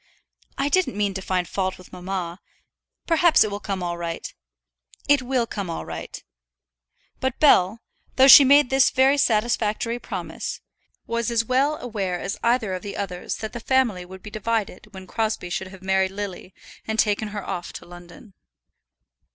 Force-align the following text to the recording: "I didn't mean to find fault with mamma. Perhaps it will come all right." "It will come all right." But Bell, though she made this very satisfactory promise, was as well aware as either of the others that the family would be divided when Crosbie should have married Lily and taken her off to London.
"I 0.57 0.67
didn't 0.67 0.97
mean 0.97 1.13
to 1.13 1.21
find 1.21 1.47
fault 1.47 1.77
with 1.77 1.93
mamma. 1.93 2.39
Perhaps 3.05 3.43
it 3.43 3.51
will 3.51 3.59
come 3.59 3.83
all 3.83 3.99
right." 3.99 4.33
"It 5.07 5.21
will 5.21 5.45
come 5.45 5.69
all 5.69 5.85
right." 5.85 6.23
But 7.19 7.39
Bell, 7.39 7.81
though 8.15 8.27
she 8.27 8.43
made 8.43 8.71
this 8.71 8.89
very 8.89 9.19
satisfactory 9.19 9.99
promise, 9.99 10.59
was 11.05 11.29
as 11.29 11.45
well 11.45 11.77
aware 11.77 12.19
as 12.19 12.39
either 12.43 12.73
of 12.73 12.81
the 12.81 12.97
others 12.97 13.35
that 13.45 13.53
the 13.53 13.59
family 13.59 14.03
would 14.03 14.23
be 14.23 14.31
divided 14.31 14.91
when 14.91 15.05
Crosbie 15.05 15.51
should 15.51 15.67
have 15.67 15.83
married 15.83 16.09
Lily 16.09 16.55
and 16.87 16.97
taken 16.97 17.27
her 17.27 17.47
off 17.47 17.71
to 17.73 17.85
London. 17.85 18.33